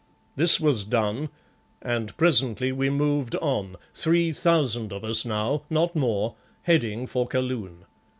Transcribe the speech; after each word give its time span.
This 0.35 0.59
was 0.59 0.83
done, 0.83 1.29
and 1.79 2.17
presently 2.17 2.71
we 2.71 2.89
moved 2.89 3.35
on, 3.35 3.75
three 3.93 4.33
thousand 4.33 4.91
of 4.91 5.03
us 5.03 5.25
now, 5.25 5.61
not 5.69 5.95
more, 5.95 6.33
heading 6.63 7.05
for 7.05 7.27
Kaloon. 7.27 7.85